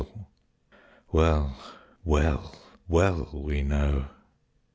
[1.11, 1.57] Well,
[2.03, 2.55] well,
[2.87, 4.07] well, we know!